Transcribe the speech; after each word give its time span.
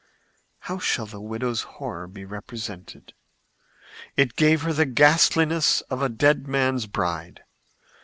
How 0.61 0.79
shall 0.79 1.05
the 1.05 1.21
widow's 1.21 1.61
horror 1.61 2.07
be 2.07 2.25
represented? 2.25 3.13
It 4.17 4.35
gave 4.35 4.63
her 4.63 4.73
the 4.73 4.87
ghastliness 4.87 5.81
of 5.91 6.01
a 6.01 6.09
dead 6.09 6.47
man's 6.47 6.87
bride. 6.87 7.41